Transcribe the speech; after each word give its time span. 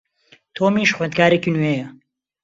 تۆمیش 0.55 0.89
خوێندکارێکی 0.95 1.49
نوێیە. 1.55 1.87